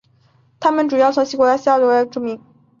[0.59, 2.41] 他们主要是从古希腊作家希罗多德的着作闻名。